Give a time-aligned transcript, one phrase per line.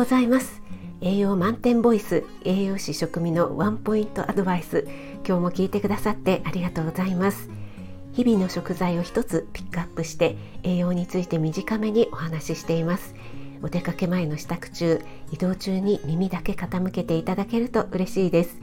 [0.00, 0.62] ございます。
[1.02, 4.88] 栄養満点ボイス栄養士食味のワンポイントアドバイス
[5.26, 7.50] 今日も聞いてくださってありがとうございます。
[8.14, 13.14] 日々の食材を一つピックアップして栄養について短めにお話ししています。
[13.62, 18.58] お出かけ前の支度中移動中に耳だけ傾けていただけると嬉しいです。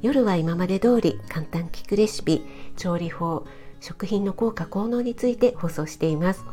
[0.00, 2.42] 夜は今まで通り簡単聞くレシピ
[2.76, 3.46] 調理法
[3.78, 6.44] 食品の効果効能について放送しています。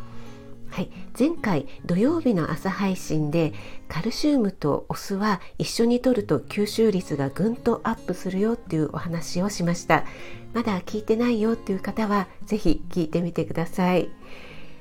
[0.72, 3.54] はい、前回土曜日の朝配信で
[3.88, 10.06] カルシウムとお酢は一緒に摂ると吸収率がぐんとアップするよっていうお話をしました。
[10.54, 14.10] まだ聞いてないよっていう方は是非聞いてみてください。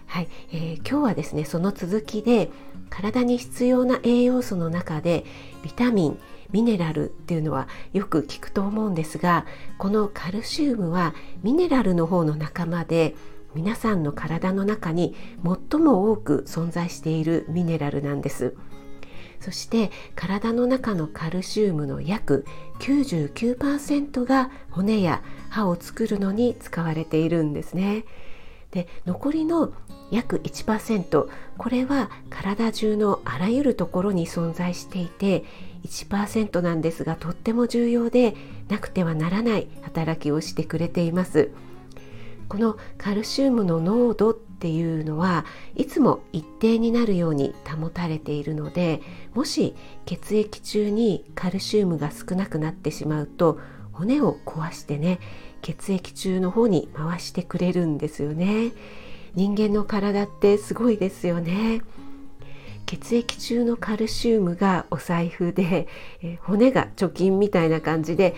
[0.07, 2.51] はい、えー、今日はですねその続きで
[2.91, 5.25] 体に必要な栄養素の中で
[5.63, 6.19] ビタミン
[6.51, 9.45] ミネラルっていうのはよく聞くと思うんですが
[9.77, 13.15] このカルシウムはミネラルの方の仲間で
[13.55, 15.15] 皆さんの体の中に
[15.71, 18.55] 最も多く存在しているミネラルなんです
[19.41, 22.45] そして体の中のカルシウムの約
[22.81, 28.05] 99%が骨や歯を作るのに使われているんですね
[28.73, 29.73] で残りの
[30.11, 35.45] 約1%これは体中のあらゆるところに存在していて
[35.87, 38.35] 1%なんですがとっても重要で
[38.69, 41.51] なくてはならない働きをしてくれています。
[42.49, 45.45] このカルシウムの濃度っていうのは
[45.77, 49.01] いつも一定になるように保たれているので
[49.35, 49.75] もし
[50.07, 53.61] 血液中にカルシウムが少なくなってしまうと
[53.93, 55.21] 骨を壊してね
[55.63, 58.73] 血液中の方に回してくれるんですよね。
[59.35, 61.83] 人間の体ってすごいですよね。
[62.87, 65.89] 血液中のカルシウムがお財布で、
[66.23, 68.35] え骨が貯金みたいな感じで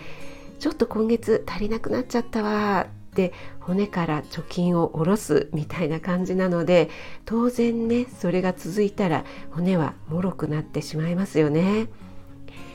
[0.59, 6.89] ちょっと今月足りなくなっちゃったわって骨から貯金を下ろすみたいな感じなので
[7.25, 11.89] 当然ねそれが続いたら骨は脆くなってしまいますよね。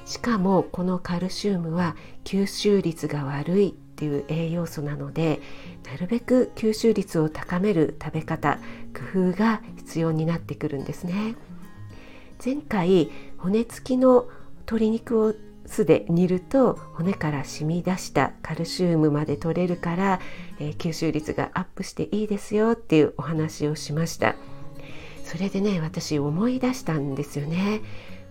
[0.05, 5.41] しかもこのカルシウムは吸収率が悪いっていう栄養素なので
[5.85, 8.61] なるべく吸収率を高める食べ方
[9.13, 11.35] 工夫が必要になってくるんですね。
[12.45, 15.35] 前回骨付きの鶏肉を
[15.67, 20.21] 酢で煮ると骨から染み出したカルシウムまで取れるから、
[20.59, 24.37] えー、吸収率がアップしていいですよっていうお話をしました。
[25.25, 27.81] それでね私思い出したんですよね。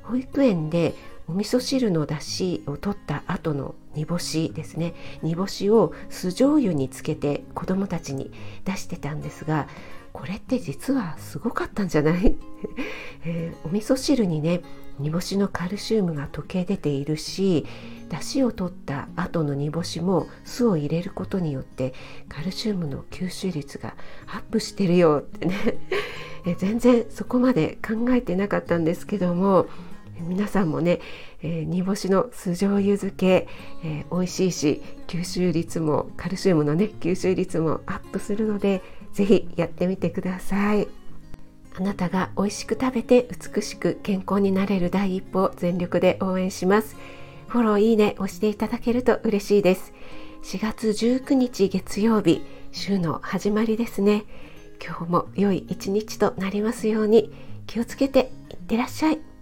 [0.04, 0.94] 保育園で
[1.28, 4.94] お味噌汁の出汁を取った後の煮干しですね。
[5.22, 8.32] 煮干しを酢醤油につけて子供たちに
[8.64, 9.68] 出してたんですが
[10.16, 12.38] これって実はすごかったんじゃない、
[13.26, 14.62] えー、お味噌汁にね
[14.98, 17.66] 煮干しのカルシウムが溶け出ているし
[18.08, 21.94] 出汁を取った後の煮干しも酢を入れることによって
[22.30, 23.94] カルシウムの吸収率が
[24.28, 25.56] アップしてるよってね。
[26.48, 29.66] え全然そこまで考えてなかったんですけども
[30.22, 31.02] 皆さんもね、
[31.42, 33.48] えー、煮干しの酢醤油漬け、
[33.84, 38.82] えー、美味しいし吸収率もカルシウムのね吸収率もアップするので
[39.16, 40.90] 是非やってみてください。
[41.78, 46.98] あなたが美味しく食べて美しく健康になれる第一歩を全力で応援します。
[47.48, 49.94] フォローいいね押していただけると嬉しいです。
[50.44, 54.26] 4月19日月曜日、週の始まりですね。
[54.86, 57.34] 今日も良い一日となりますように
[57.68, 59.35] 気をつけていってらっしゃい。